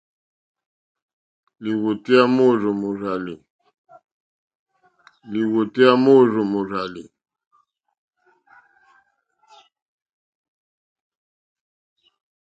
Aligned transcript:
Lìwòtéyá 5.31 5.93
môrzó 6.05 6.41
mòrzàlì. 6.51 7.03